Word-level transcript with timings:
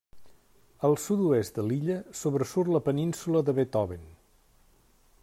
Al 0.87 0.95
sud-oest 1.03 1.59
de 1.59 1.65
l'illa 1.67 1.99
sobresurt 2.21 2.73
la 2.77 2.83
península 2.89 3.45
de 3.51 3.59
Beethoven. 3.61 4.09